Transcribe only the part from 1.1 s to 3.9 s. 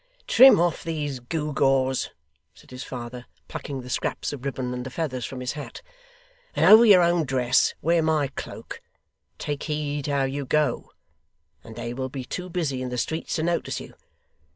gewgaws,' said his father, plucking the